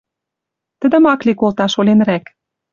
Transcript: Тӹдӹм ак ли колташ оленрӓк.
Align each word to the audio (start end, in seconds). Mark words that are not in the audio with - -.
Тӹдӹм 0.79 1.03
ак 1.13 1.21
ли 1.27 1.33
колташ 1.39 1.73
оленрӓк. 1.79 2.25